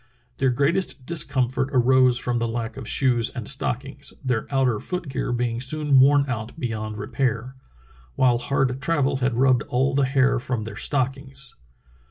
Their 0.37 0.49
greatest 0.49 1.05
discomfort 1.05 1.69
arose 1.71 2.17
from 2.17 2.39
the 2.39 2.47
lack 2.47 2.75
of 2.75 2.87
shoes 2.87 3.29
and 3.35 3.47
stockings, 3.47 4.11
their 4.25 4.47
outer 4.49 4.79
foot 4.79 5.07
gear 5.09 5.31
being 5.31 5.61
soon 5.61 5.99
worn 5.99 6.25
out 6.27 6.59
beyond 6.59 6.97
repair, 6.97 7.55
while 8.15 8.39
hard 8.39 8.81
travel 8.81 9.17
had 9.17 9.35
rubbed 9.37 9.61
all 9.67 9.93
the 9.93 10.05
hair 10.05 10.39
from 10.39 10.63
their 10.63 10.75
stockings. 10.75 11.53